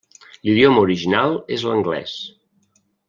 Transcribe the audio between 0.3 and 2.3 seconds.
L'idioma original és l'anglès.